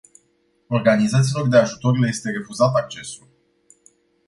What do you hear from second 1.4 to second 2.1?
de ajutor le